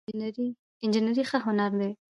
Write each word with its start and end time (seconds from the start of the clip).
انجينري 0.83 1.23
ښه 1.29 1.37
هنر 1.45 1.71
دی 1.79 1.91